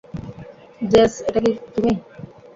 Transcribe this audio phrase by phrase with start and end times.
[0.81, 1.91] JS, এটা কি তুমি?